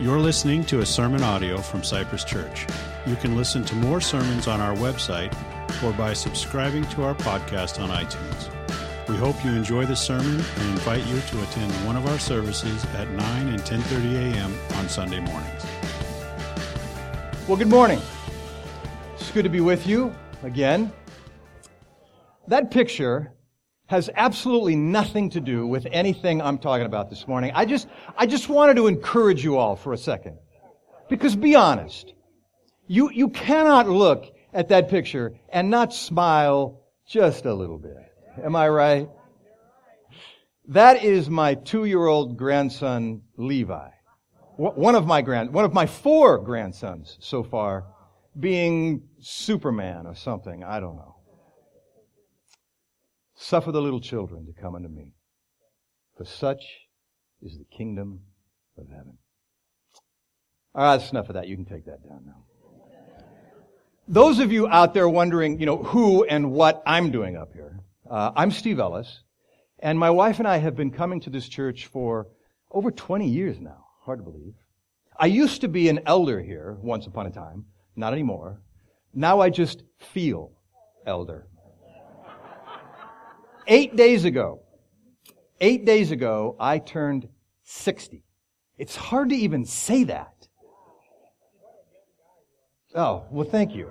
[0.00, 2.68] You're listening to a sermon audio from Cypress Church.
[3.04, 5.34] You can listen to more sermons on our website
[5.82, 9.08] or by subscribing to our podcast on iTunes.
[9.08, 12.84] We hope you enjoy the sermon and invite you to attend one of our services
[12.94, 14.56] at 9 and 10:30 a.m.
[14.76, 15.66] on Sunday mornings.
[17.48, 18.00] Well, good morning.
[19.14, 20.92] It's good to be with you again.
[22.46, 23.32] That picture
[23.88, 27.52] has absolutely nothing to do with anything I'm talking about this morning.
[27.54, 30.38] I just, I just wanted to encourage you all for a second.
[31.08, 32.12] Because be honest.
[32.86, 37.96] You, you cannot look at that picture and not smile just a little bit.
[38.42, 39.08] Am I right?
[40.68, 43.88] That is my two-year-old grandson, Levi.
[44.56, 47.86] One of my grand, one of my four grandsons so far
[48.38, 50.62] being Superman or something.
[50.62, 51.17] I don't know.
[53.40, 55.14] Suffer the little children to come unto me,
[56.16, 56.64] for such
[57.40, 58.18] is the kingdom
[58.76, 59.16] of heaven.
[60.74, 61.46] All right, that's enough of that.
[61.46, 62.44] You can take that down now.
[64.08, 67.78] Those of you out there wondering, you know, who and what I'm doing up here,
[68.10, 69.22] uh, I'm Steve Ellis,
[69.78, 72.26] and my wife and I have been coming to this church for
[72.72, 73.84] over 20 years now.
[74.00, 74.54] Hard to believe.
[75.16, 78.60] I used to be an elder here once upon a time, not anymore.
[79.14, 80.50] Now I just feel
[81.06, 81.46] elder.
[83.70, 84.62] Eight days ago,
[85.60, 87.28] eight days ago, I turned
[87.64, 88.24] 60.
[88.78, 90.48] It's hard to even say that.
[92.94, 93.90] Oh, well, thank you.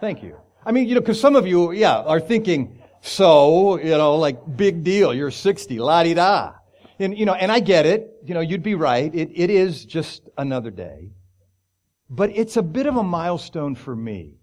[0.00, 0.36] Thank you.
[0.64, 4.56] I mean, you know, because some of you, yeah, are thinking, so, you know, like,
[4.56, 6.52] big deal, you're 60, la-di-da.
[7.00, 8.12] And, you know, and I get it.
[8.24, 9.12] You know, you'd be right.
[9.12, 11.10] It, it is just another day.
[12.08, 14.36] But it's a bit of a milestone for me.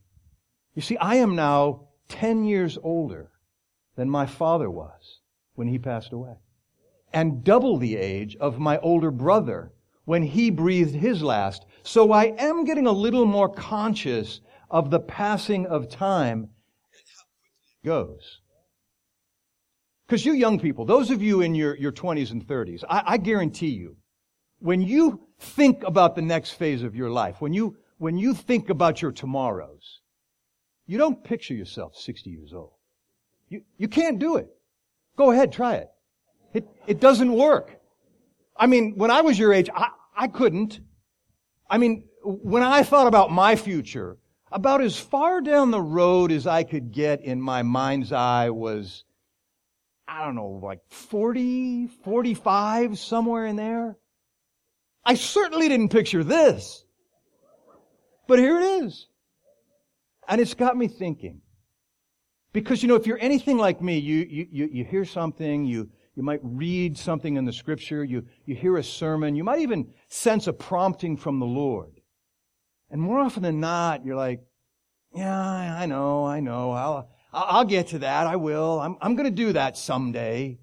[0.76, 3.31] You see, I am now 10 years older
[4.02, 5.20] than my father was
[5.54, 6.34] when he passed away.
[7.14, 9.74] And double the age of my older brother
[10.06, 11.68] when he breathed his last.
[11.84, 14.42] So I am getting a little more conscious
[14.72, 16.50] of the passing of time
[17.86, 18.40] goes.
[20.08, 23.18] Because you young people, those of you in your, your 20s and 30s, I, I
[23.18, 23.98] guarantee you,
[24.58, 28.72] when you think about the next phase of your life, when you, when you think
[28.72, 30.02] about your tomorrows,
[30.88, 32.72] you don't picture yourself 60 years old.
[33.52, 34.48] You, you can't do it.
[35.18, 35.90] Go ahead, try it.
[36.54, 37.78] It, it doesn't work.
[38.56, 40.80] I mean, when I was your age, I, I couldn't.
[41.70, 44.18] I mean, when I thought about my future,
[44.54, 49.04] about as far down the road as I could get in my mind's eye was,
[50.08, 53.98] I don't know, like 40, 45, somewhere in there.
[55.04, 56.86] I certainly didn't picture this.
[58.30, 59.10] But here it is.
[60.26, 61.42] And it's got me thinking.
[62.54, 66.24] Because, you know, if you're anything like me, you, you, you hear something, you, you
[66.24, 70.48] might read something in the scripture, you, you hear a sermon, you might even sense
[70.48, 72.02] a prompting from the Lord.
[72.90, 74.42] And more often than not, you're like,
[75.16, 79.32] yeah, I know, I know, I'll, I'll get to that, I will, I'm, I'm gonna
[79.32, 80.60] do that someday.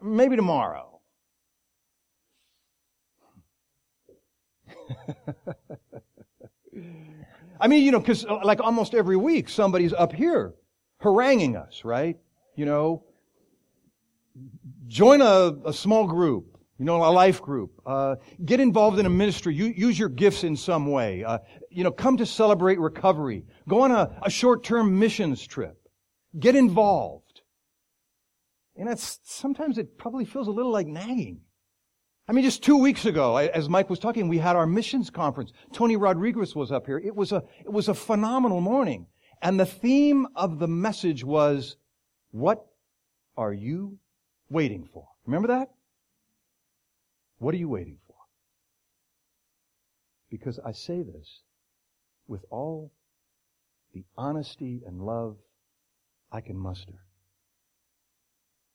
[0.00, 1.00] Maybe tomorrow.
[7.60, 10.54] I mean, you know, because uh, like almost every week, somebody's up here
[11.02, 12.16] haranguing us, right?
[12.56, 13.04] You know,
[14.86, 17.72] join a, a small group, you know, a life group.
[17.84, 19.54] Uh, get involved in a ministry.
[19.54, 21.24] You, use your gifts in some way.
[21.24, 21.38] Uh,
[21.70, 23.44] you know, come to celebrate recovery.
[23.68, 25.76] Go on a, a short-term missions trip.
[26.38, 27.42] Get involved.
[28.76, 31.40] And that's sometimes it probably feels a little like nagging.
[32.28, 35.52] I mean, just two weeks ago, as Mike was talking, we had our missions conference.
[35.72, 36.98] Tony Rodriguez was up here.
[36.98, 39.06] It was a, it was a phenomenal morning.
[39.42, 41.76] And the theme of the message was,
[42.30, 42.64] what
[43.36, 43.98] are you
[44.48, 45.08] waiting for?
[45.26, 45.68] Remember that?
[47.38, 48.14] What are you waiting for?
[50.30, 51.40] Because I say this
[52.28, 52.92] with all
[53.92, 55.36] the honesty and love
[56.30, 57.00] I can muster.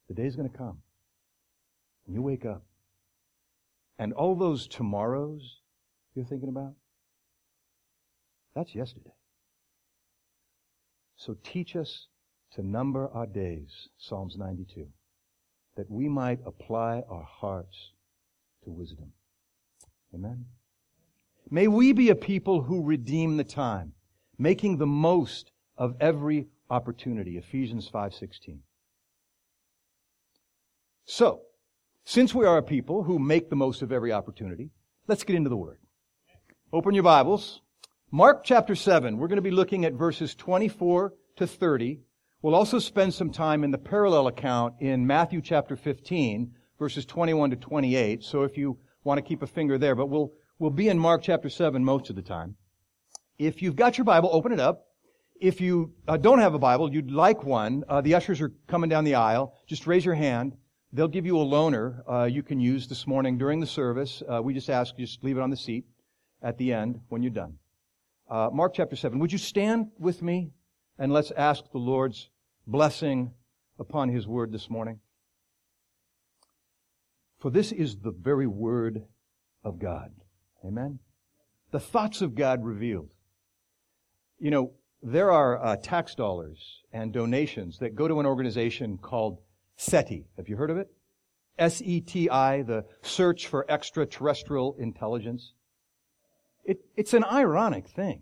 [0.09, 0.79] The day's going to come.
[2.05, 2.63] And you wake up
[3.97, 5.61] and all those tomorrows
[6.13, 6.73] you're thinking about,
[8.53, 9.13] that's yesterday.
[11.17, 12.07] So teach us
[12.53, 14.87] to number our days, Psalms 92,
[15.75, 17.91] that we might apply our hearts
[18.63, 19.11] to wisdom.
[20.13, 20.45] Amen.
[21.49, 23.93] May we be a people who redeem the time,
[24.37, 27.37] making the most of every opportunity.
[27.37, 28.61] Ephesians 5:16.
[31.05, 31.41] So,
[32.03, 34.71] since we are a people who make the most of every opportunity,
[35.07, 35.79] let's get into the Word.
[36.73, 37.61] Open your Bibles.
[38.11, 39.17] Mark chapter 7.
[39.17, 41.99] We're going to be looking at verses 24 to 30.
[42.41, 47.49] We'll also spend some time in the parallel account in Matthew chapter 15, verses 21
[47.49, 48.23] to 28.
[48.23, 51.21] So if you want to keep a finger there, but we'll, we'll be in Mark
[51.21, 52.55] chapter 7 most of the time.
[53.37, 54.85] If you've got your Bible, open it up.
[55.41, 58.89] If you uh, don't have a Bible, you'd like one, uh, the ushers are coming
[58.89, 59.53] down the aisle.
[59.67, 60.55] Just raise your hand.
[60.93, 64.23] They'll give you a loaner uh, you can use this morning during the service.
[64.25, 65.83] Uh, we just ask you just leave it on the seat
[66.41, 67.57] at the end when you're done.
[68.29, 69.19] Uh, Mark chapter 7.
[69.19, 70.51] Would you stand with me
[70.99, 72.29] and let's ask the Lord's
[72.65, 73.31] blessing
[73.79, 74.99] upon His word this morning?
[77.39, 79.03] For this is the very word
[79.63, 80.11] of God.
[80.65, 80.99] Amen?
[81.71, 83.09] The thoughts of God revealed.
[84.39, 89.39] You know, there are uh, tax dollars and donations that go to an organization called
[89.77, 90.25] SETI.
[90.35, 90.89] Have you heard of it?
[91.57, 95.53] S-E-T-I, the Search for Extraterrestrial Intelligence.
[96.67, 98.21] It, it's an ironic thing.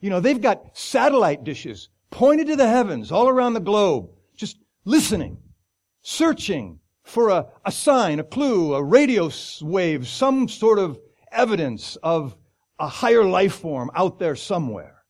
[0.00, 4.56] You know, they've got satellite dishes pointed to the heavens all around the globe, just
[4.84, 5.36] listening,
[6.00, 9.30] searching for a, a sign, a clue, a radio
[9.60, 10.98] wave, some sort of
[11.32, 12.36] evidence of
[12.78, 15.02] a higher life form out there somewhere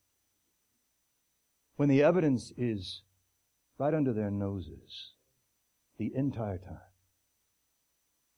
[1.75, 3.03] when the evidence is
[3.77, 5.13] right under their noses
[5.97, 6.77] the entire time.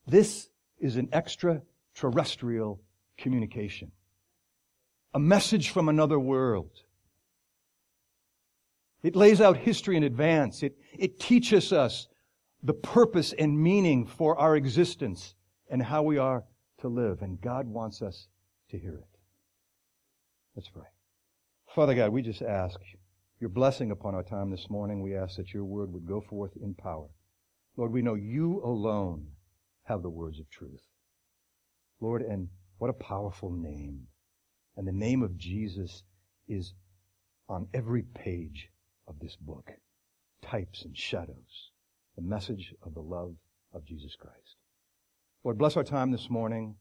[0.05, 2.82] This is an extraterrestrial
[3.17, 3.91] communication.
[5.13, 6.71] A message from another world.
[9.03, 10.63] It lays out history in advance.
[10.63, 12.07] It, it teaches us
[12.63, 15.35] the purpose and meaning for our existence
[15.69, 16.43] and how we are
[16.79, 17.21] to live.
[17.21, 18.27] And God wants us
[18.69, 19.19] to hear it.
[20.55, 20.87] Let's pray.
[21.75, 22.79] Father God, we just ask
[23.39, 25.01] your blessing upon our time this morning.
[25.01, 27.09] We ask that your word would go forth in power.
[27.75, 29.27] Lord, we know you alone
[29.83, 30.81] have the words of truth.
[31.99, 32.47] Lord, and
[32.77, 34.07] what a powerful name.
[34.75, 36.03] And the name of Jesus
[36.47, 36.73] is
[37.47, 38.69] on every page
[39.07, 39.69] of this book.
[40.41, 41.71] Types and shadows.
[42.15, 43.35] The message of the love
[43.73, 44.55] of Jesus Christ.
[45.43, 46.75] Lord, bless our time this morning.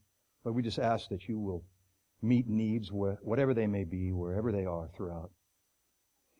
[0.45, 1.65] Lord, we just ask that you will
[2.21, 5.31] meet needs, whatever they may be, wherever they are throughout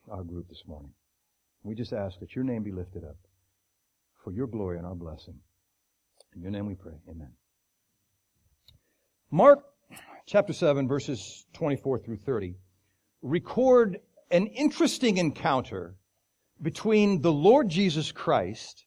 [0.09, 0.93] our group this morning.
[1.63, 3.17] We just ask that your name be lifted up
[4.23, 5.39] for your glory and our blessing.
[6.35, 6.93] In your name we pray.
[7.09, 7.31] Amen.
[9.33, 9.63] Mark
[10.27, 12.53] chapter 7 verses 24 through 30
[13.23, 13.97] record
[14.29, 15.95] an interesting encounter
[16.61, 18.85] between the Lord Jesus Christ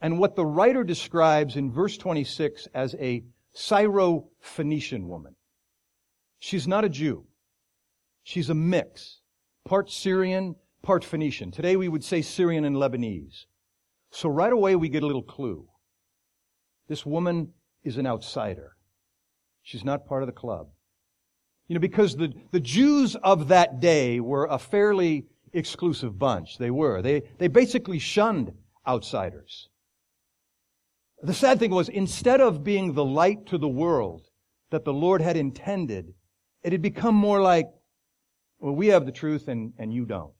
[0.00, 3.22] and what the writer describes in verse 26 as a
[3.52, 5.36] Syro-Phoenician woman.
[6.40, 7.26] She's not a Jew.
[8.24, 9.20] She's a mix
[9.64, 11.52] part Syrian, part Phoenician.
[11.52, 13.44] Today we would say Syrian and Lebanese.
[14.10, 15.68] So right away we get a little clue.
[16.88, 17.52] This woman
[17.84, 18.74] is an outsider.
[19.70, 20.66] She's not part of the club.
[21.68, 26.58] You know, because the, the Jews of that day were a fairly exclusive bunch.
[26.58, 27.02] They were.
[27.02, 28.52] They, they basically shunned
[28.84, 29.68] outsiders.
[31.22, 34.26] The sad thing was, instead of being the light to the world
[34.70, 36.14] that the Lord had intended,
[36.64, 37.68] it had become more like,
[38.58, 40.34] well, we have the truth and, and you don't.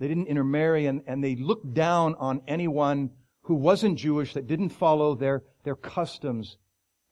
[0.00, 3.10] They didn't intermarry and, and they looked down on anyone
[3.42, 6.56] who wasn't Jewish that didn't follow their, their customs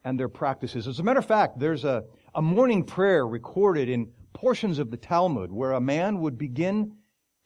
[0.05, 0.89] and their practices.
[0.89, 2.05] As a matter of fact, there's a,
[2.35, 6.97] a morning prayer recorded in portions of the Talmud where a man would begin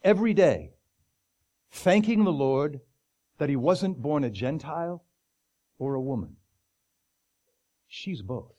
[0.03, 0.71] every day
[1.71, 2.81] thanking the Lord
[3.39, 5.05] that he wasn't born a Gentile
[5.79, 6.37] or a woman.
[7.89, 8.53] She's both.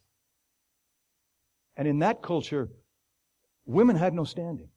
[1.78, 2.70] And in that culture,
[3.66, 4.70] Women had no standing.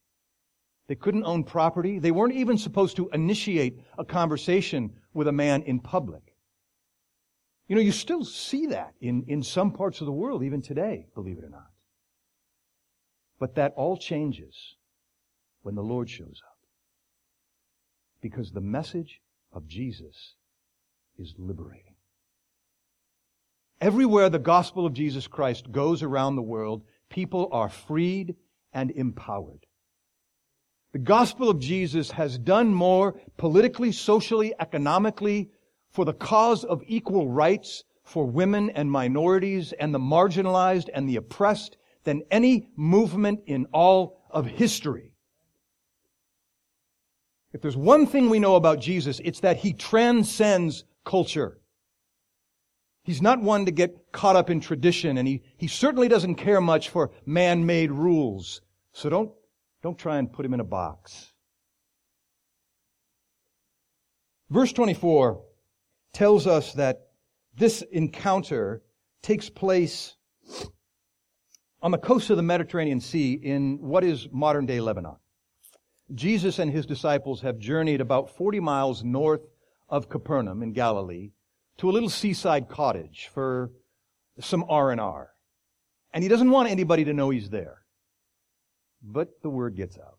[0.86, 1.98] They couldn't own property.
[1.98, 6.27] They weren't even supposed to initiate a conversation with a man in public.
[7.68, 11.06] You know, you still see that in, in some parts of the world, even today,
[11.14, 11.70] believe it or not.
[13.38, 14.76] But that all changes
[15.62, 16.56] when the Lord shows up.
[18.22, 19.20] Because the message
[19.52, 20.34] of Jesus
[21.18, 21.94] is liberating.
[23.80, 28.34] Everywhere the gospel of Jesus Christ goes around the world, people are freed
[28.72, 29.66] and empowered.
[30.92, 35.50] The gospel of Jesus has done more politically, socially, economically
[35.90, 41.16] for the cause of equal rights for women and minorities and the marginalized and the
[41.16, 45.12] oppressed than any movement in all of history.
[47.52, 51.58] If there's one thing we know about Jesus, it's that he transcends culture.
[53.04, 56.60] He's not one to get caught up in tradition, and he, he certainly doesn't care
[56.60, 58.60] much for man-made rules.
[58.92, 59.30] So don't,
[59.82, 61.32] don't try and put him in a box.
[64.50, 65.42] Verse 24
[66.18, 67.10] tells us that
[67.54, 68.82] this encounter
[69.22, 70.16] takes place
[71.80, 75.14] on the coast of the Mediterranean Sea in what is modern day Lebanon.
[76.12, 79.42] Jesus and his disciples have journeyed about 40 miles north
[79.88, 81.30] of Capernaum in Galilee
[81.76, 83.70] to a little seaside cottage for
[84.40, 85.30] some R&R.
[86.12, 87.82] And he doesn't want anybody to know he's there.
[89.04, 90.18] But the word gets out.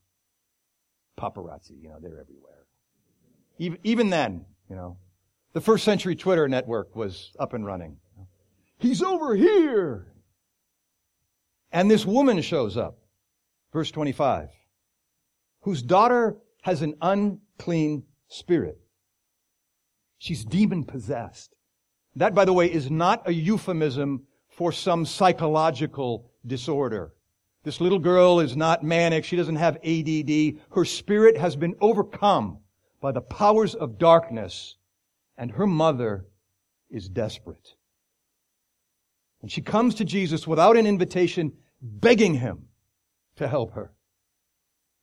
[1.19, 2.67] Paparazzi, you know, they're everywhere.
[3.57, 4.97] Even, even then, you know,
[5.53, 7.97] the first century Twitter network was up and running.
[8.77, 10.13] He's over here.
[11.71, 12.97] And this woman shows up.
[13.73, 14.49] Verse 25.
[15.61, 18.79] Whose daughter has an unclean spirit.
[20.17, 21.55] She's demon possessed.
[22.15, 27.13] That, by the way, is not a euphemism for some psychological disorder.
[27.63, 29.25] This little girl is not manic.
[29.25, 30.59] She doesn't have ADD.
[30.71, 32.59] Her spirit has been overcome
[33.01, 34.75] by the powers of darkness
[35.39, 36.25] and her mother
[36.91, 37.75] is desperate.
[39.41, 42.65] And she comes to Jesus without an invitation, begging him
[43.37, 43.93] to help her.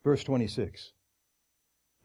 [0.04, 0.92] Verse 26.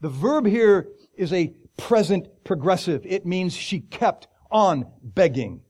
[0.00, 3.02] The verb here is a present progressive.
[3.04, 5.60] It means she kept on begging.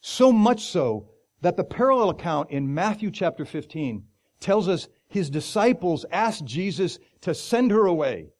[0.00, 4.02] So much so that the parallel account in Matthew chapter 15
[4.40, 8.30] tells us his disciples asked Jesus to send her away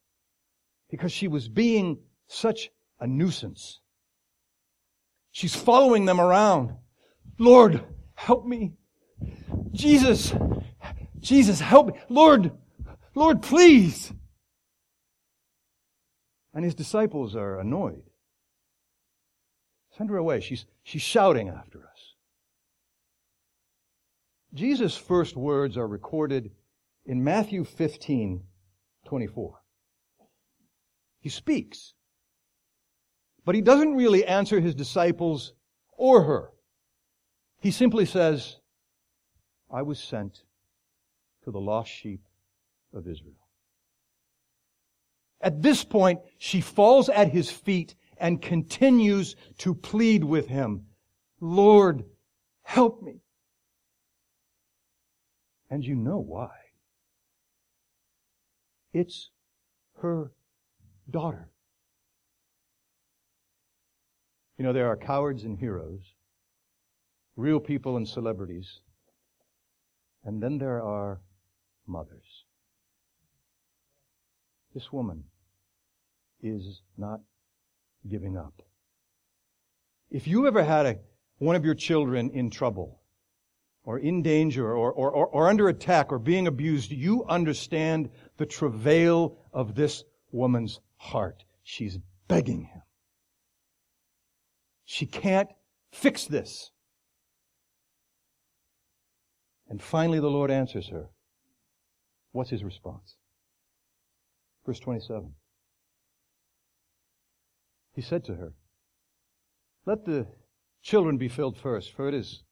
[0.90, 3.80] because she was being such a nuisance.
[5.30, 6.74] She's following them around.
[7.38, 7.84] Lord,
[8.14, 8.72] help me.
[9.72, 10.34] Jesus,
[11.20, 11.92] Jesus, help me.
[12.08, 12.52] Lord,
[13.14, 14.12] Lord, please.
[16.54, 18.02] And his disciples are annoyed.
[19.96, 20.40] Send her away.
[20.40, 22.14] She's, she's shouting after us.
[24.54, 26.50] Jesus' first words are recorded
[27.04, 28.42] in Matthew 15,
[29.06, 29.60] 24.
[31.20, 31.92] He speaks.
[33.46, 35.54] But he doesn't really answer his disciples
[35.96, 36.50] or her.
[37.60, 38.56] He simply says,
[39.70, 40.42] I was sent
[41.44, 42.22] to the lost sheep
[42.92, 43.46] of Israel.
[45.40, 50.86] At this point, she falls at his feet and continues to plead with him,
[51.40, 52.04] Lord,
[52.62, 53.20] help me.
[55.70, 56.50] And you know why.
[58.92, 59.30] It's
[59.98, 60.32] her
[61.08, 61.48] daughter.
[64.58, 66.00] You know, there are cowards and heroes,
[67.36, 68.80] real people and celebrities,
[70.25, 71.20] and then there are
[71.86, 72.44] mothers.
[74.75, 75.25] This woman
[76.42, 77.20] is not
[78.08, 78.62] giving up.
[80.10, 80.98] If you ever had a,
[81.38, 83.00] one of your children in trouble,
[83.84, 88.46] or in danger, or, or, or, or under attack, or being abused, you understand the
[88.46, 91.44] travail of this woman's heart.
[91.62, 92.82] She's begging him.
[94.87, 95.49] She can't
[95.93, 96.71] fix this.
[99.69, 101.11] And finally, the Lord answers her.
[102.31, 103.16] What's his response?
[104.64, 105.33] Verse 27.
[107.95, 108.52] He said to her,
[109.85, 110.28] Let the
[110.83, 112.45] children be filled first, for it is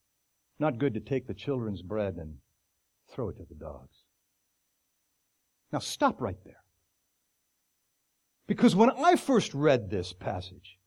[0.58, 2.38] not good to take the children's bread and
[3.12, 3.94] throw it to the dogs.
[5.72, 6.62] Now stop right there.
[8.46, 10.78] Because when I first read this passage,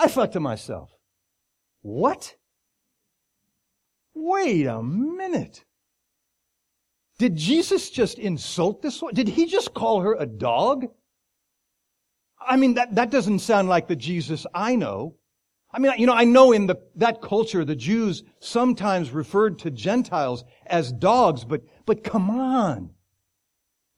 [0.00, 0.90] I thought to myself,
[1.82, 2.34] what?
[4.14, 5.66] Wait a minute.
[7.18, 9.12] Did Jesus just insult this one?
[9.12, 10.86] Did he just call her a dog?
[12.40, 15.16] I mean, that, that doesn't sound like the Jesus I know.
[15.70, 19.70] I mean, you know, I know in the, that culture, the Jews sometimes referred to
[19.70, 22.94] Gentiles as dogs, but, but come on.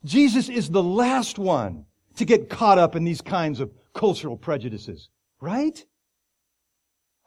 [0.04, 5.08] Jesus is the last one to get caught up in these kinds of cultural prejudices,
[5.40, 5.84] right?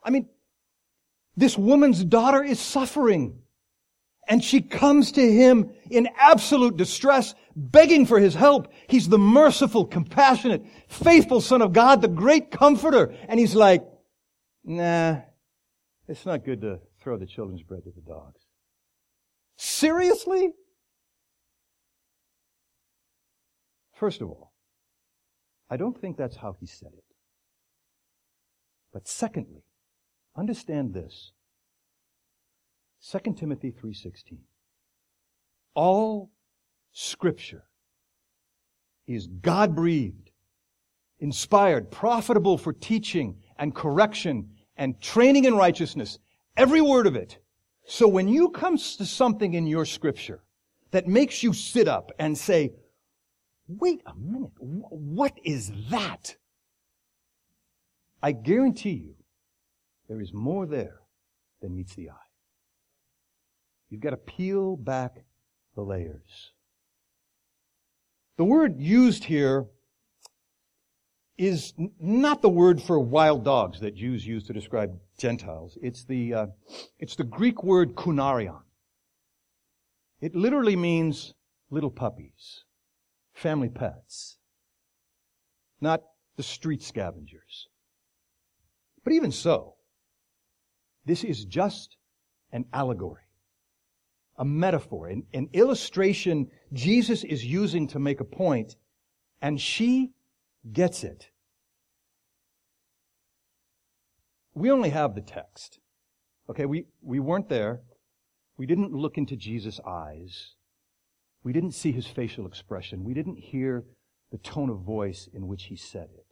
[0.06, 0.30] I mean,
[1.36, 3.42] this woman's daughter is suffering.
[4.28, 8.72] And she comes to him in absolute distress, begging for his help.
[8.88, 13.14] He's the merciful, compassionate, faithful Son of God, the great comforter.
[13.28, 13.86] And he's like,
[14.64, 15.18] nah,
[16.08, 18.42] it's not good to throw the children's bread to the dogs.
[19.58, 20.54] Seriously?
[23.94, 24.54] First of all,
[25.70, 27.04] I don't think that's how he said it.
[28.92, 29.65] But secondly,
[30.36, 31.32] understand this.
[33.02, 34.40] 2 Timothy 3:16.
[35.74, 36.32] All
[36.92, 37.66] scripture
[39.08, 40.32] is God-breathed,
[41.20, 46.18] inspired, profitable for teaching and correction and training in righteousness,
[46.58, 47.38] every word of it.
[47.86, 50.44] So when you come to something in your scripture
[50.92, 52.74] that makes you sit up and say,
[53.68, 56.36] wait a minute, what is that?
[58.24, 59.15] I guarantee you
[60.08, 61.00] there is more there
[61.62, 62.30] than meets the eye.
[63.90, 65.24] You've got to peel back
[65.76, 66.52] the layers.
[68.38, 69.68] The word used here
[71.38, 75.78] is not the word for wild dogs that Jews use to describe Gentiles.
[75.82, 76.46] It's the, uh,
[77.00, 78.62] it's the Greek word kunarion.
[80.22, 81.34] It literally means
[81.70, 82.64] little puppies,
[83.34, 84.38] family pets,
[85.82, 86.02] not
[86.38, 87.68] the street scavengers.
[89.04, 89.75] But even so,
[91.06, 91.98] this is just
[92.52, 93.24] an allegory,
[94.38, 98.76] a metaphor, an, an illustration Jesus is using to make a point,
[99.42, 100.12] and she
[100.72, 101.30] gets it.
[104.54, 105.80] We only have the text.
[106.50, 107.82] Okay, we, we weren't there.
[108.58, 110.56] We didn't look into Jesus' eyes.
[111.44, 113.04] We didn't see his facial expression.
[113.04, 113.84] We didn't hear
[114.32, 116.26] the tone of voice in which he said it.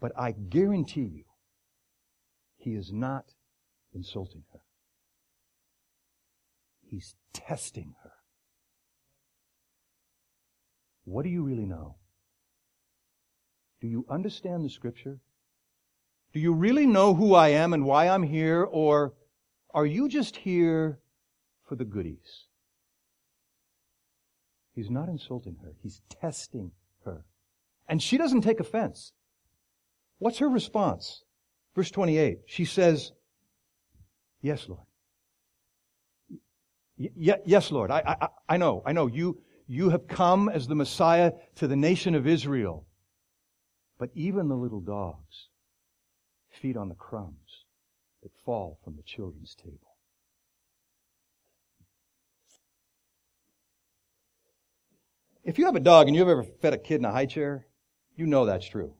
[0.00, 1.24] But I guarantee you,
[2.56, 3.34] he is not
[3.94, 4.60] insulting her.
[6.86, 8.12] He's testing her.
[11.04, 11.96] What do you really know?
[13.80, 15.20] Do you understand the scripture?
[16.32, 19.14] Do you really know who I am and why I'm here, or
[19.72, 20.98] are you just here
[21.66, 22.46] for the goodies?
[24.74, 25.74] He's not insulting her.
[25.82, 26.72] He's testing
[27.04, 27.24] her.
[27.88, 29.12] And she doesn't take offense.
[30.18, 31.24] What's her response?
[31.74, 32.40] Verse 28.
[32.46, 33.12] She says,
[34.40, 34.86] Yes, Lord.
[36.98, 37.90] Y- yes, Lord.
[37.90, 38.82] I, I, I know.
[38.84, 39.06] I know.
[39.06, 42.86] You, you have come as the Messiah to the nation of Israel.
[43.98, 45.48] But even the little dogs
[46.50, 47.64] feed on the crumbs
[48.22, 49.78] that fall from the children's table.
[55.44, 57.66] If you have a dog and you've ever fed a kid in a high chair,
[58.16, 58.94] you know that's true.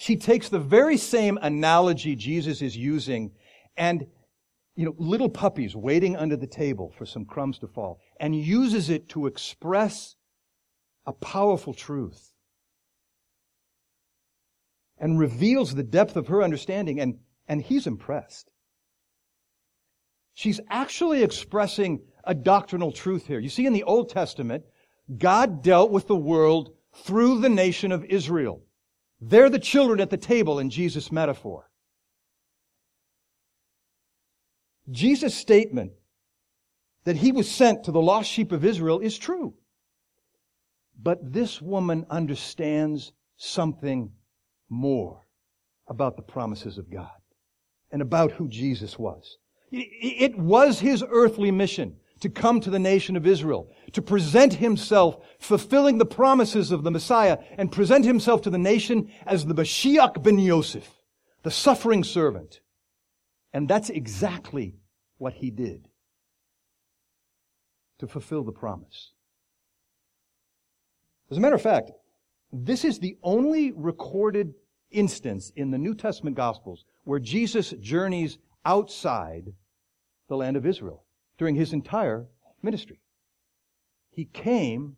[0.00, 3.32] She takes the very same analogy Jesus is using
[3.76, 4.06] and,
[4.76, 8.90] you know, little puppies waiting under the table for some crumbs to fall and uses
[8.90, 10.14] it to express
[11.04, 12.32] a powerful truth
[14.98, 17.18] and reveals the depth of her understanding and,
[17.48, 18.52] and he's impressed.
[20.34, 23.40] She's actually expressing a doctrinal truth here.
[23.40, 24.62] You see, in the Old Testament,
[25.16, 28.62] God dealt with the world through the nation of Israel.
[29.20, 31.68] They're the children at the table in Jesus' metaphor.
[34.90, 35.92] Jesus' statement
[37.04, 39.54] that he was sent to the lost sheep of Israel is true.
[41.00, 44.12] But this woman understands something
[44.68, 45.22] more
[45.88, 47.10] about the promises of God
[47.90, 49.38] and about who Jesus was.
[49.70, 55.18] It was his earthly mission to come to the nation of Israel, to present himself
[55.38, 60.22] fulfilling the promises of the Messiah and present himself to the nation as the Mashiach
[60.22, 60.88] ben Yosef,
[61.42, 62.60] the suffering servant.
[63.52, 64.76] And that's exactly
[65.18, 65.88] what he did
[67.98, 69.12] to fulfill the promise.
[71.30, 71.90] As a matter of fact,
[72.52, 74.54] this is the only recorded
[74.90, 79.52] instance in the New Testament Gospels where Jesus journeys outside
[80.28, 81.04] the land of Israel
[81.38, 82.26] during his entire
[82.62, 83.00] ministry.
[84.10, 84.96] He came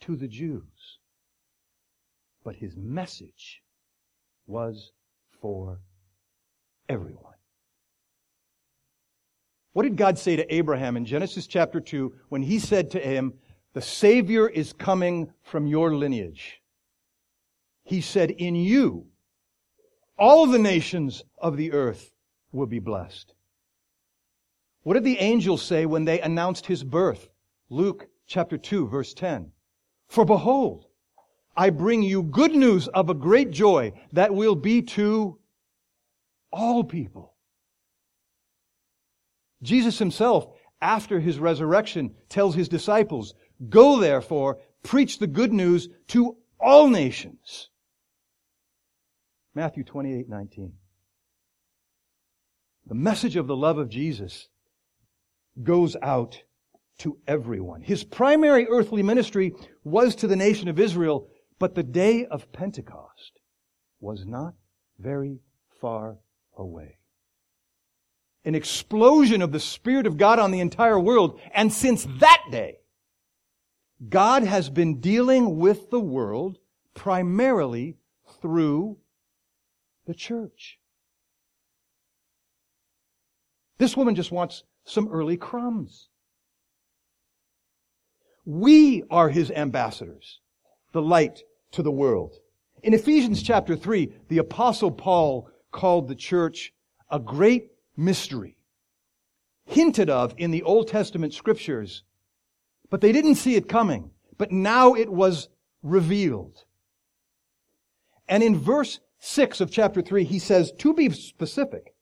[0.00, 0.98] to the Jews,
[2.44, 3.62] but his message
[4.46, 4.90] was
[5.40, 5.80] for
[6.88, 7.34] everyone.
[9.72, 13.34] What did God say to Abraham in Genesis chapter 2 when he said to him,
[13.72, 16.60] the Savior is coming from your lineage?
[17.84, 19.06] He said, in you,
[20.18, 22.10] all the nations of the earth
[22.52, 23.32] will be blessed.
[24.82, 27.28] What did the angels say when they announced his birth?
[27.70, 29.52] Luke chapter 2 verse 10.
[30.08, 30.86] For behold,
[31.56, 35.38] I bring you good news of a great joy that will be to
[36.50, 37.34] all people.
[39.62, 40.48] Jesus himself,
[40.80, 43.34] after his resurrection, tells his disciples,
[43.68, 47.68] Go therefore, preach the good news to all nations.
[49.54, 50.72] Matthew 28, 19.
[52.86, 54.48] The message of the love of Jesus
[55.62, 56.42] goes out
[56.98, 57.82] to everyone.
[57.82, 59.52] His primary earthly ministry
[59.84, 63.40] was to the nation of Israel, but the day of Pentecost
[64.00, 64.54] was not
[64.98, 65.40] very
[65.80, 66.18] far
[66.56, 66.98] away.
[68.44, 72.78] An explosion of the Spirit of God on the entire world, and since that day,
[74.08, 76.58] God has been dealing with the world
[76.94, 77.96] primarily
[78.40, 78.98] through
[80.06, 80.78] the church.
[83.82, 86.08] This woman just wants some early crumbs.
[88.44, 90.38] We are his ambassadors,
[90.92, 91.42] the light
[91.72, 92.36] to the world.
[92.84, 96.72] In Ephesians chapter 3, the apostle Paul called the church
[97.10, 98.56] a great mystery,
[99.64, 102.04] hinted of in the Old Testament scriptures,
[102.88, 104.12] but they didn't see it coming.
[104.38, 105.48] But now it was
[105.82, 106.66] revealed.
[108.28, 111.96] And in verse 6 of chapter 3, he says, to be specific,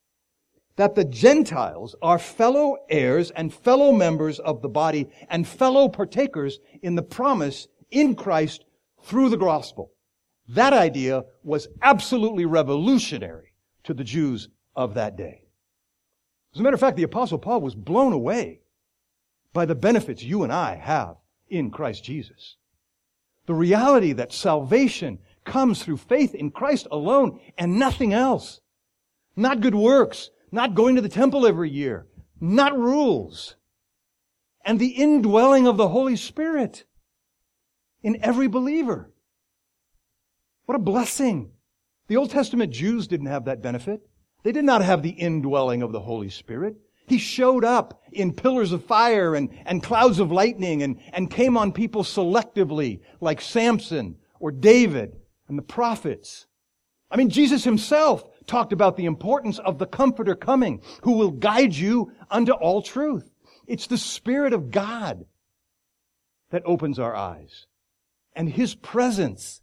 [0.81, 6.59] that the Gentiles are fellow heirs and fellow members of the body and fellow partakers
[6.81, 8.65] in the promise in Christ
[9.03, 9.93] through the gospel.
[10.49, 13.53] That idea was absolutely revolutionary
[13.85, 15.43] to the Jews of that day.
[16.55, 18.61] As a matter of fact, the apostle Paul was blown away
[19.53, 21.17] by the benefits you and I have
[21.51, 22.57] in Christ Jesus.
[23.45, 28.63] The reality that salvation comes through faith in Christ alone and nothing else.
[29.37, 32.07] Not good works, not going to the temple every year,
[32.41, 33.57] not rules,
[34.65, 36.85] and the indwelling of the Holy Spirit
[38.03, 39.13] in every believer.
[40.67, 41.51] What a blessing.
[42.09, 44.03] The Old Testament Jews didn't have that benefit.
[44.43, 46.77] They did not have the indwelling of the Holy Spirit.
[47.07, 51.57] He showed up in pillars of fire and, and clouds of lightning and, and came
[51.57, 55.17] on people selectively, like Samson or David
[55.49, 56.47] and the prophets.
[57.11, 61.75] I mean, Jesus himself talked about the importance of the Comforter coming who will guide
[61.75, 63.31] you unto all truth.
[63.67, 65.25] It's the Spirit of God
[66.51, 67.67] that opens our eyes.
[68.35, 69.61] And His presence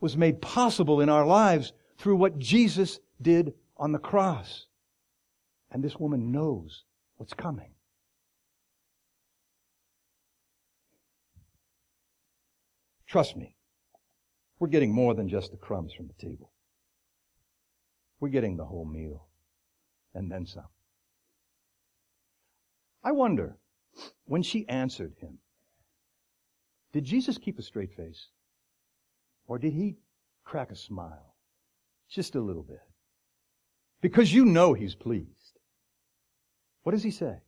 [0.00, 4.66] was made possible in our lives through what Jesus did on the cross.
[5.72, 6.84] And this woman knows
[7.16, 7.72] what's coming.
[13.08, 13.56] Trust me,
[14.60, 16.49] we're getting more than just the crumbs from the table.
[18.20, 19.26] We're getting the whole meal
[20.14, 20.68] and then some.
[23.02, 23.56] I wonder,
[24.26, 25.38] when she answered him,
[26.92, 28.28] did Jesus keep a straight face?
[29.46, 29.96] Or did he
[30.44, 31.34] crack a smile?
[32.08, 32.80] Just a little bit.
[34.00, 35.58] Because you know he's pleased.
[36.82, 37.38] What does he say?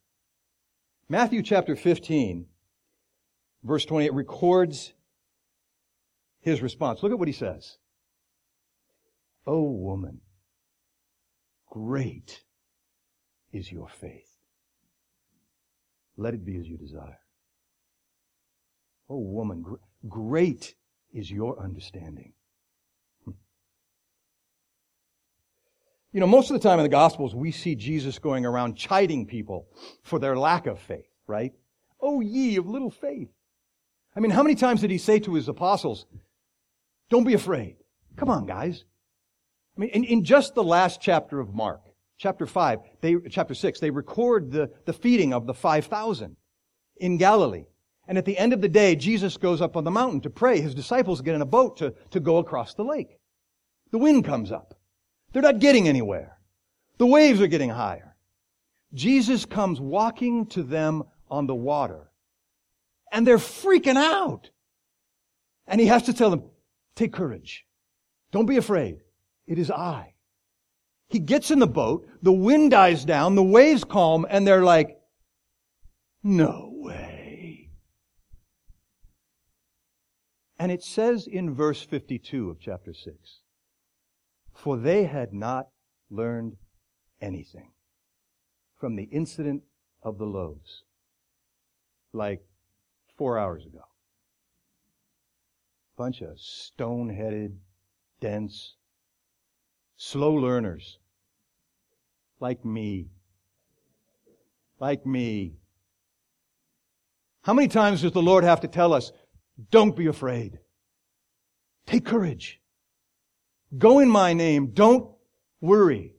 [1.09, 2.47] Matthew chapter 15,
[3.65, 4.95] verse 28 records
[6.41, 7.03] his response.
[7.03, 7.79] Look at what he says.
[9.47, 10.21] Oh woman,
[11.73, 12.43] great
[13.51, 14.29] is your faith.
[16.19, 17.19] Let it be as you desire.
[19.09, 19.65] Oh woman,
[20.07, 20.75] great
[21.15, 22.35] is your understanding.
[23.25, 23.31] Hmm.
[26.13, 29.25] You know, most of the time in the Gospels, we see Jesus going around chiding
[29.27, 29.67] people
[30.03, 31.55] for their lack of faith, right?
[32.03, 33.31] Oh, ye of little faith.
[34.15, 36.05] I mean, how many times did he say to his apostles,
[37.09, 37.77] don't be afraid.
[38.17, 38.85] Come on, guys.
[39.77, 41.81] I mean, in, in just the last chapter of Mark,
[42.19, 46.37] chapter 5, they, chapter 6, they record the, the feeding of the 5,000
[46.97, 47.65] in Galilee.
[48.07, 50.61] And at the end of the day, Jesus goes up on the mountain to pray.
[50.61, 53.19] His disciples get in a boat to, to go across the lake.
[53.91, 54.79] The wind comes up.
[55.33, 56.39] They're not getting anywhere.
[56.99, 58.17] The waves are getting higher.
[58.93, 62.11] Jesus comes walking to them on the water.
[63.11, 64.51] And they're freaking out.
[65.67, 66.45] And he has to tell them,
[66.97, 67.65] take courage.
[68.31, 68.99] Don't be afraid.
[69.47, 70.15] It is I.
[71.09, 74.99] He gets in the boat, the wind dies down, the waves calm, and they're like,
[76.23, 77.71] no way.
[80.59, 83.41] And it says in verse 52 of chapter 6,
[84.55, 85.69] for they had not
[86.09, 86.57] learned
[87.21, 87.73] anything
[88.79, 89.65] from the incident
[90.03, 90.85] of the loaves
[92.13, 92.43] like
[93.17, 93.85] four hours ago.
[95.97, 97.59] Bunch of stone-headed,
[98.21, 98.77] dense,
[100.03, 100.99] slow learners
[102.41, 103.07] like me.
[104.81, 105.55] Like me.
[107.43, 109.13] How many times does the Lord have to tell us,
[109.71, 110.59] don't be afraid.
[111.87, 112.61] Take courage.
[113.79, 114.73] Go in my name.
[114.73, 115.09] Don't
[115.61, 116.15] worry.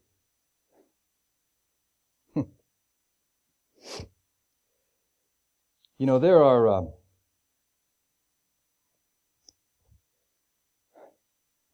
[2.36, 2.46] you
[6.00, 6.84] know, there are, uh,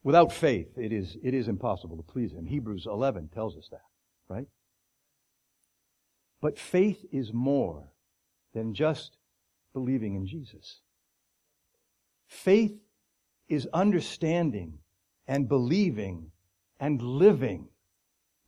[0.09, 2.47] without faith, it is, it is impossible to please Him.
[2.47, 3.85] Hebrews 11 tells us that,
[4.27, 4.47] right?
[6.41, 7.91] But faith is more
[8.55, 9.17] than just
[9.71, 10.81] believing in Jesus.
[12.27, 12.73] Faith
[13.49, 14.79] is understanding
[15.27, 16.31] and believing
[16.79, 17.67] and living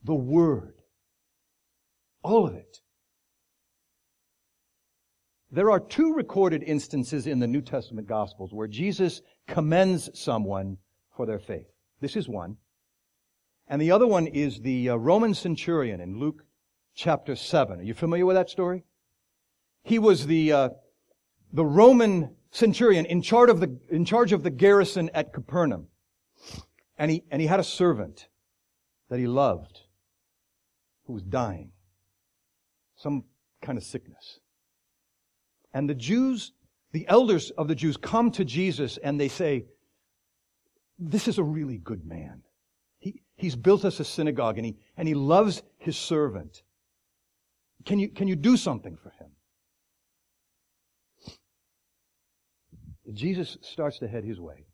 [0.02, 0.74] the Word.
[2.24, 2.80] All of it.
[5.52, 10.78] There are two recorded instances in the New Testament Gospels where Jesus commends someone
[11.16, 11.66] for their faith.
[12.00, 12.56] This is one.
[13.68, 16.44] And the other one is the uh, Roman centurion in Luke
[16.94, 17.80] chapter 7.
[17.80, 18.84] Are you familiar with that story?
[19.82, 20.68] He was the, uh,
[21.52, 25.88] the Roman centurion in charge of the, in charge of the garrison at Capernaum.
[26.98, 28.28] And he, and he had a servant
[29.08, 29.80] that he loved
[31.06, 31.72] who was dying.
[32.96, 33.24] Some
[33.60, 34.40] kind of sickness.
[35.72, 36.52] And the Jews
[36.92, 39.64] the elders of the Jews come to Jesus and they say,
[41.10, 42.42] this is a really good man.
[42.98, 46.62] He, he's built us a synagogue and he, and he loves his servant.
[47.84, 49.30] Can you, can you do something for him?
[53.12, 54.66] Jesus starts to head his way.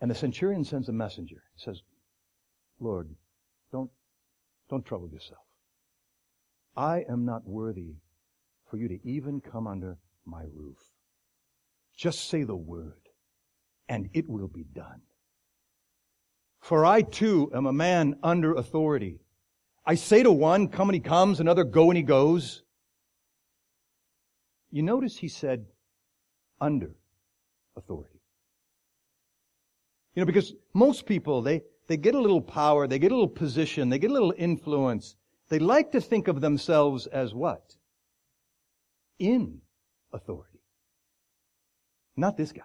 [0.00, 1.42] And the centurion sends a messenger.
[1.56, 1.80] He says,
[2.78, 3.08] Lord,
[3.72, 3.90] don't,
[4.70, 5.42] don't trouble yourself.
[6.76, 7.96] I am not worthy
[8.70, 10.78] for you to even come under my roof.
[11.96, 13.07] Just say the word,
[13.88, 15.00] and it will be done.
[16.60, 19.20] For I too am a man under authority.
[19.86, 22.62] I say to one, come and he comes, another, go and he goes.
[24.70, 25.64] You notice he said,
[26.60, 26.94] under
[27.76, 28.20] authority.
[30.14, 33.28] You know, because most people, they, they get a little power, they get a little
[33.28, 35.16] position, they get a little influence.
[35.48, 37.76] They like to think of themselves as what?
[39.18, 39.60] In
[40.12, 40.60] authority.
[42.16, 42.62] Not this guy.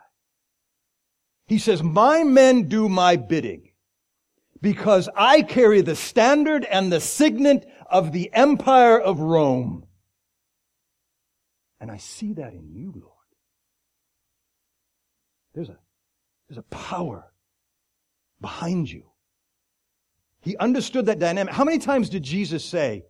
[1.47, 3.69] He says, my men do my bidding
[4.61, 9.85] because I carry the standard and the signet of the empire of Rome.
[11.79, 13.11] And I see that in you, Lord.
[15.53, 15.77] There's a,
[16.47, 17.31] there's a power
[18.39, 19.03] behind you.
[20.41, 21.53] He understood that dynamic.
[21.53, 23.03] How many times did Jesus say,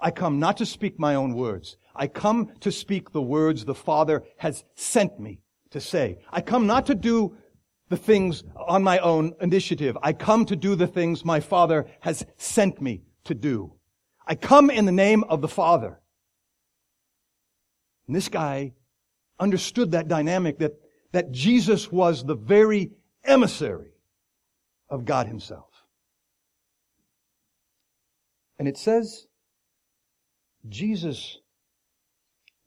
[0.00, 1.76] I come not to speak my own words.
[1.94, 6.18] I come to speak the words the Father has sent me to say.
[6.30, 7.36] I come not to do
[7.88, 9.96] the things on my own initiative.
[10.02, 13.74] I come to do the things my Father has sent me to do.
[14.26, 16.00] I come in the name of the Father.
[18.06, 18.72] And this guy
[19.38, 20.72] understood that dynamic that,
[21.12, 22.90] that Jesus was the very
[23.24, 23.92] emissary
[24.88, 25.70] of God himself.
[28.58, 29.26] And it says,
[30.68, 31.38] Jesus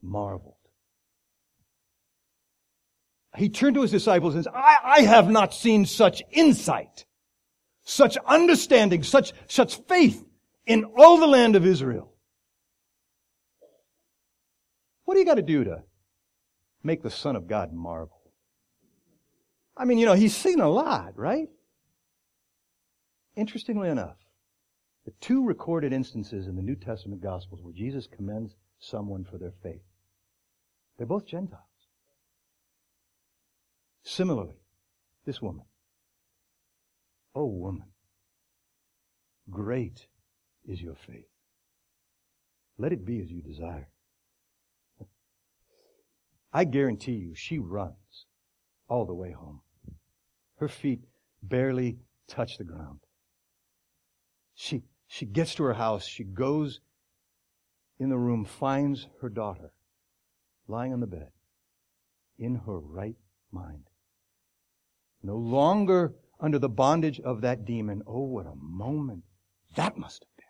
[0.01, 0.58] marveled.
[3.37, 7.05] He turned to his disciples and said, I, I have not seen such insight,
[7.83, 10.23] such understanding, such, such faith
[10.65, 12.13] in all the land of Israel.
[15.05, 15.83] What do you got to do to
[16.83, 18.19] make the Son of God marvel?
[19.77, 21.47] I mean, you know, he's seen a lot, right?
[23.35, 24.17] Interestingly enough,
[25.05, 29.53] the two recorded instances in the New Testament Gospels where Jesus commends someone for their
[29.63, 29.81] faith,
[30.97, 31.68] they're both Gentiles.
[34.09, 34.57] Similarly,
[35.27, 35.65] this woman.
[37.35, 37.85] Oh, woman,
[39.51, 40.07] great
[40.65, 41.29] is your faith.
[42.79, 43.87] Let it be as you desire.
[46.51, 48.25] I guarantee you, she runs
[48.87, 49.61] all the way home.
[50.55, 51.01] Her feet
[51.43, 53.01] barely touch the ground.
[54.55, 56.07] She, she gets to her house.
[56.07, 56.81] She goes
[57.99, 59.71] in the room, finds her daughter
[60.67, 61.29] lying on the bed
[62.39, 63.15] in her right
[63.51, 63.88] mind.
[65.21, 68.01] No longer under the bondage of that demon.
[68.07, 69.23] Oh, what a moment
[69.75, 70.45] that must have been.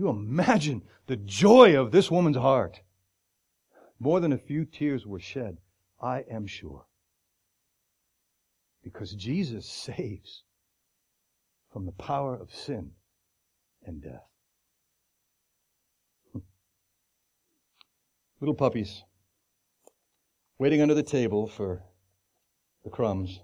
[0.00, 2.80] You imagine the joy of this woman's heart.
[3.98, 5.58] More than a few tears were shed,
[6.00, 6.86] I am sure.
[8.82, 10.44] Because Jesus saves
[11.70, 12.92] from the power of sin
[13.84, 14.26] and death.
[16.32, 16.38] Hmm.
[18.40, 19.04] Little puppies
[20.58, 21.84] waiting under the table for
[22.84, 23.40] the crumbs.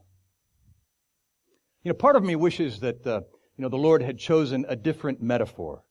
[1.82, 3.20] You know, part of me wishes that, uh,
[3.56, 5.84] you know, the Lord had chosen a different metaphor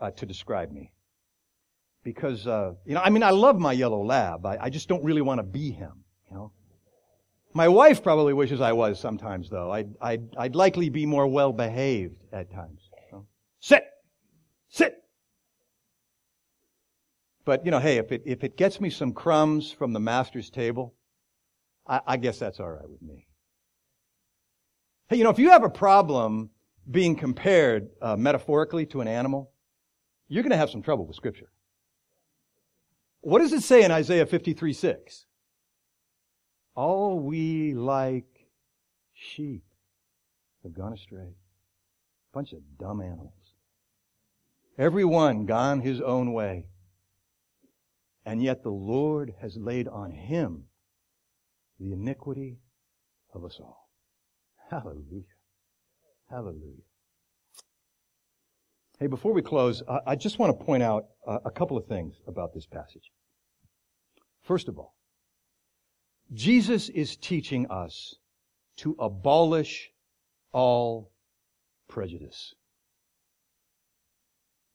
[0.00, 0.92] uh, to describe me.
[2.04, 4.46] Because, uh, you know, I mean, I love my yellow lab.
[4.46, 6.52] I, I just don't really want to be him, you know.
[7.54, 9.72] My wife probably wishes I was sometimes, though.
[9.72, 12.88] I'd, I'd, I'd likely be more well behaved at times.
[13.10, 13.26] So.
[13.60, 13.84] Sit!
[14.68, 14.96] Sit!
[17.44, 20.50] But, you know, hey, if it, if it gets me some crumbs from the master's
[20.50, 20.94] table,
[21.88, 23.26] I, I guess that's all right with me.
[25.08, 26.50] Hey, you know, if you have a problem
[26.90, 29.50] being compared uh, metaphorically to an animal,
[30.28, 31.50] you're going to have some trouble with Scripture.
[33.20, 35.26] What does it say in Isaiah 53 6?
[36.74, 38.46] All we like
[39.14, 39.64] sheep
[40.62, 41.34] have gone astray.
[42.32, 43.32] Bunch of dumb animals.
[44.78, 46.66] Everyone gone his own way.
[48.24, 50.67] And yet the Lord has laid on him
[51.78, 52.58] the iniquity
[53.34, 53.88] of us all.
[54.70, 55.24] Hallelujah.
[56.30, 56.82] Hallelujah.
[58.98, 62.52] Hey, before we close, I just want to point out a couple of things about
[62.52, 63.12] this passage.
[64.42, 64.96] First of all,
[66.32, 68.16] Jesus is teaching us
[68.78, 69.90] to abolish
[70.52, 71.12] all
[71.88, 72.54] prejudice.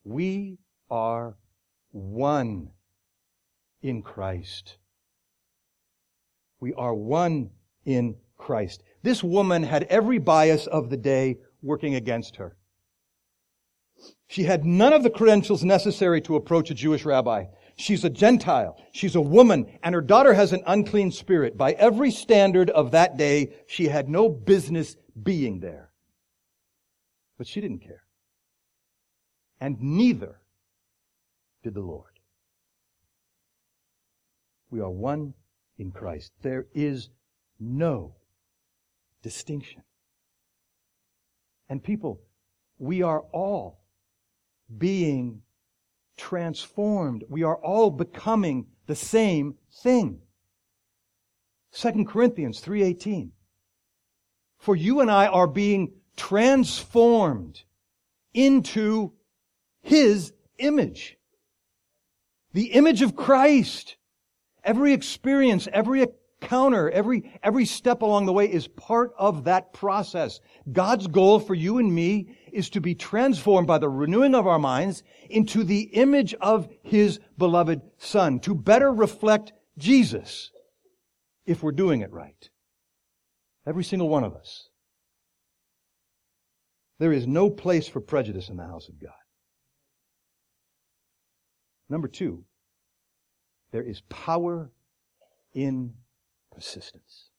[0.03, 0.57] We
[0.89, 1.35] are
[1.91, 2.69] one
[3.81, 4.77] in Christ.
[6.63, 7.49] We are one
[7.83, 8.83] in Christ.
[9.01, 12.55] This woman had every bias of the day working against her.
[14.27, 17.47] She had none of the credentials necessary to approach a Jewish rabbi.
[17.75, 18.77] She's a Gentile.
[18.93, 21.57] She's a woman, and her daughter has an unclean spirit.
[21.57, 25.91] By every standard of that day, she had no business being there.
[27.37, 28.05] But she didn't care.
[29.59, 30.39] And neither
[31.61, 32.19] did the Lord.
[34.69, 35.33] We are one
[35.77, 36.31] in Christ.
[36.41, 37.09] There is
[37.59, 38.15] no
[39.21, 39.83] distinction.
[41.69, 42.21] And people,
[42.77, 43.79] we are all
[44.77, 45.41] being
[46.17, 47.23] transformed.
[47.29, 50.19] We are all becoming the same thing.
[51.71, 53.31] 2 Corinthians 3:18
[54.57, 57.63] For you and I are being transformed
[58.33, 59.13] into
[59.81, 61.17] his image.
[62.53, 63.97] The image of Christ.
[64.63, 66.05] Every experience, every
[66.41, 70.39] encounter, every, every step along the way is part of that process.
[70.71, 74.59] God's goal for you and me is to be transformed by the renewing of our
[74.59, 80.51] minds into the image of His beloved Son, to better reflect Jesus
[81.45, 82.49] if we're doing it right.
[83.65, 84.69] Every single one of us.
[86.99, 89.11] There is no place for prejudice in the house of God.
[91.89, 92.45] Number two,
[93.73, 94.71] there is power
[95.55, 95.95] in
[96.51, 97.31] persistence.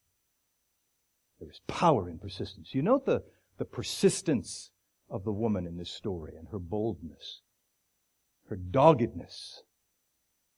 [1.38, 2.74] There is power in persistence.
[2.74, 3.22] You note the,
[3.56, 4.72] the persistence
[5.08, 7.40] of the woman in this story and her boldness,
[8.48, 9.62] her doggedness.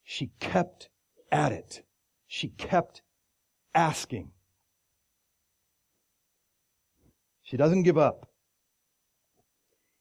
[0.02, 0.88] She kept
[1.30, 1.82] at it.
[2.26, 3.02] She kept
[3.74, 4.30] asking.
[7.42, 8.30] She doesn't give up.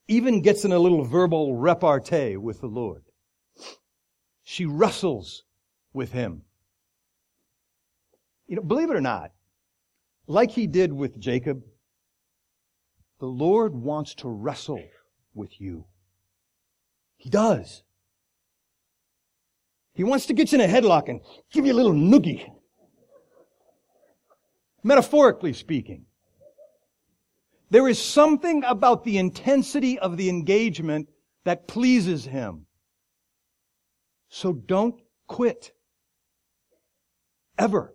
[0.07, 3.03] Even gets in a little verbal repartee with the Lord.
[4.43, 5.43] She wrestles
[5.95, 6.43] with him.
[8.47, 9.31] You know, believe it or not,
[10.27, 11.63] like he did with Jacob,
[13.19, 14.83] the Lord wants to wrestle
[15.33, 15.85] with you.
[17.17, 17.83] He does.
[19.93, 22.45] He wants to get you in a headlock and give you a little noogie.
[24.83, 26.05] Metaphorically speaking.
[27.71, 31.09] There is something about the intensity of the engagement
[31.45, 32.67] that pleases him.
[34.29, 35.71] So don't quit.
[37.57, 37.93] Ever.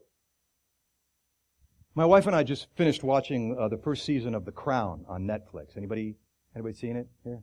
[1.95, 5.27] My wife and I just finished watching uh, the first season of The Crown on
[5.27, 5.77] Netflix.
[5.77, 6.17] Anybody,
[6.55, 7.43] anybody seen it here?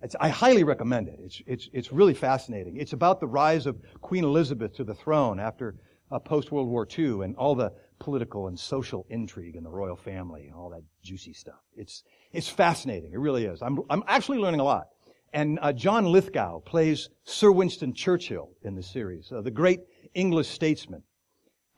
[0.00, 1.18] It's, I highly recommend it.
[1.20, 2.76] It's, it's, it's really fascinating.
[2.76, 5.74] It's about the rise of Queen Elizabeth to the throne after
[6.10, 9.96] uh, post World War II and all the political and social intrigue in the royal
[9.96, 11.60] family and all that juicy stuff.
[11.76, 13.12] It's, it's fascinating.
[13.12, 13.60] It really is.
[13.60, 14.86] I'm, I'm actually learning a lot.
[15.32, 19.80] And uh, John Lithgow plays Sir Winston Churchill in the series, uh, the great
[20.14, 21.02] English statesman.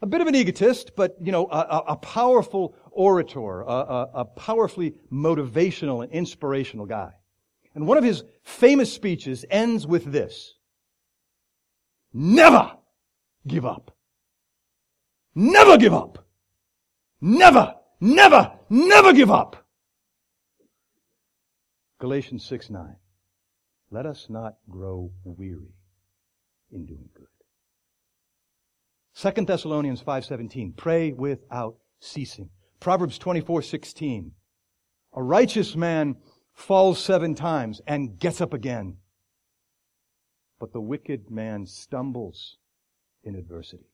[0.03, 4.25] A bit of an egotist, but, you know, a, a powerful orator, a, a, a
[4.25, 7.13] powerfully motivational and inspirational guy.
[7.75, 10.55] And one of his famous speeches ends with this.
[12.13, 12.73] Never
[13.47, 13.97] give up.
[15.35, 16.27] Never give up.
[17.21, 19.67] Never, never, never give up.
[22.01, 22.97] Galatians 6 9.
[23.91, 25.75] Let us not grow weary
[26.73, 27.27] in doing good.
[29.21, 32.49] 2 Thessalonians 5:17 Pray without ceasing.
[32.81, 34.33] Proverbs 24:16
[35.13, 36.17] A righteous man
[36.55, 38.97] falls 7 times and gets up again.
[40.59, 42.57] But the wicked man stumbles
[43.23, 43.91] in adversity.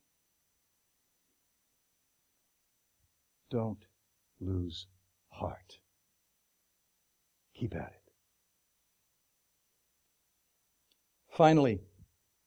[3.51, 3.85] Don't
[4.39, 4.87] lose
[5.31, 5.81] heart.
[7.55, 8.12] Keep at it.
[11.31, 11.81] Finally,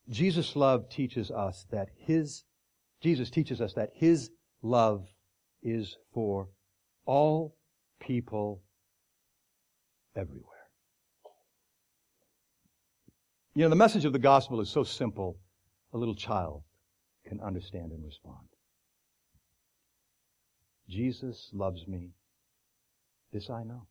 [0.08, 2.44] Jesus' love teaches us that His,
[3.00, 4.30] Jesus teaches us that His
[4.62, 5.06] love
[5.62, 6.48] is for
[7.06, 7.56] all
[8.00, 8.62] people
[10.16, 10.44] everywhere.
[13.54, 15.38] You know, the message of the gospel is so simple,
[15.92, 16.62] a little child
[17.26, 18.46] can understand and respond.
[20.88, 22.10] Jesus loves me.
[23.32, 23.86] This I know.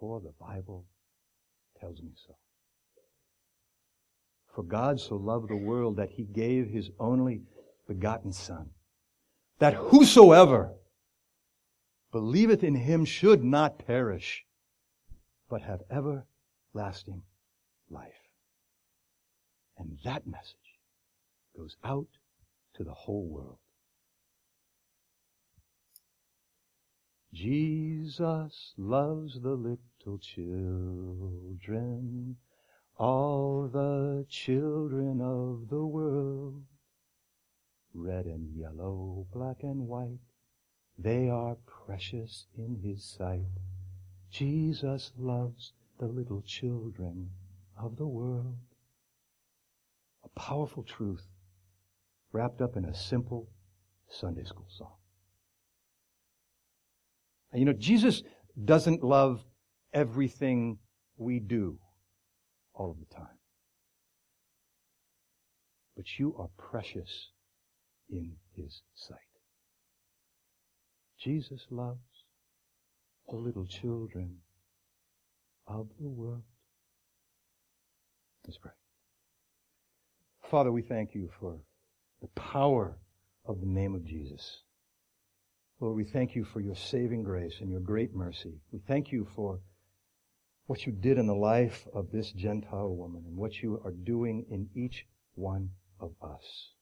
[0.00, 0.86] For the Bible
[1.80, 2.34] tells me so.
[4.58, 7.42] For God so loved the world that he gave his only
[7.86, 8.70] begotten Son,
[9.60, 10.74] that whosoever
[12.10, 14.44] believeth in him should not perish,
[15.48, 17.22] but have everlasting
[17.88, 18.28] life.
[19.76, 20.80] And that message
[21.56, 22.08] goes out
[22.74, 23.58] to the whole world.
[27.32, 31.58] Jesus loves the little children
[32.98, 36.62] all the children of the world.
[37.94, 40.18] Red and yellow, black and white,
[40.98, 43.46] they are precious in His sight.
[44.30, 47.30] Jesus loves the little children
[47.80, 48.56] of the world.
[50.24, 51.26] A powerful truth
[52.32, 53.48] wrapped up in a simple
[54.08, 54.94] Sunday school song.
[57.52, 58.22] And you know, Jesus
[58.64, 59.44] doesn't love
[59.94, 60.78] everything
[61.16, 61.78] we do
[62.78, 63.26] all of the time.
[65.96, 67.28] But you are precious
[68.08, 69.18] in His sight.
[71.20, 71.98] Jesus loves
[73.28, 74.36] the little children
[75.66, 76.44] of the world.
[78.46, 78.70] Let's pray.
[80.50, 81.58] Father, we thank you for
[82.22, 82.96] the power
[83.44, 84.62] of the name of Jesus.
[85.80, 88.60] Lord, we thank you for your saving grace and your great mercy.
[88.72, 89.60] We thank you for
[90.68, 94.44] what you did in the life of this Gentile woman and what you are doing
[94.50, 96.72] in each one of us.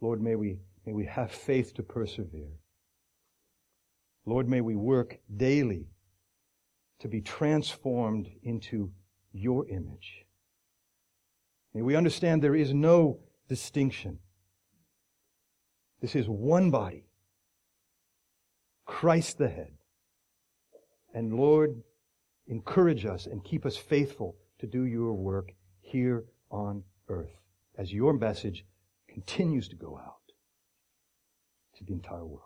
[0.00, 2.52] Lord, may we, may we have faith to persevere.
[4.24, 5.88] Lord, may we work daily
[7.00, 8.92] to be transformed into
[9.32, 10.24] your image.
[11.74, 13.18] May we understand there is no
[13.48, 14.20] distinction.
[16.00, 17.08] This is one body.
[18.84, 19.72] Christ the head.
[21.12, 21.82] And Lord,
[22.46, 27.40] encourage us and keep us faithful to do your work here on earth
[27.76, 28.64] as your message
[29.08, 30.14] continues to go out
[31.76, 32.42] to the entire world.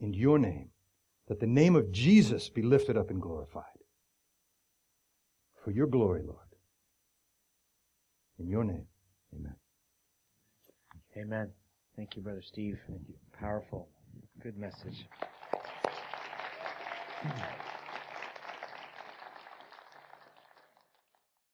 [0.00, 0.70] In your name,
[1.28, 3.64] that the name of Jesus be lifted up and glorified.
[5.64, 6.38] For your glory, Lord.
[8.38, 8.86] In your name,
[9.34, 9.54] amen.
[11.16, 11.50] Amen.
[11.96, 12.78] Thank you, Brother Steve.
[12.88, 13.14] Thank you.
[13.38, 13.88] Powerful.
[14.42, 15.06] Good message.